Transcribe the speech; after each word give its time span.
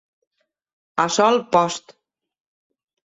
A 1.05 1.05
sol 1.17 1.39
post. 1.57 1.97